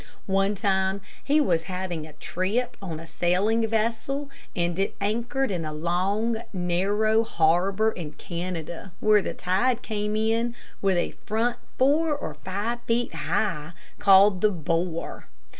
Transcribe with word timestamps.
One 0.25 0.55
time 0.55 0.99
he 1.23 1.39
was 1.39 1.61
having 1.69 2.07
a 2.07 2.13
trip 2.13 2.75
on 2.81 2.99
a 2.99 3.05
sailing 3.05 3.67
vessel, 3.67 4.31
and 4.55 4.79
it 4.79 4.95
anchored 4.99 5.51
in 5.51 5.63
a 5.63 5.71
long, 5.71 6.41
narrow 6.51 7.23
harbor 7.23 7.91
in 7.91 8.13
Canada, 8.13 8.93
where 8.99 9.21
the 9.21 9.35
tide 9.35 9.83
came 9.83 10.15
in 10.15 10.55
with 10.81 10.97
a 10.97 11.11
front 11.27 11.57
four 11.77 12.15
or 12.15 12.33
five 12.33 12.81
feet 12.87 13.13
high 13.13 13.73
called 13.99 14.41
the 14.41 14.49
"bore." 14.49 15.27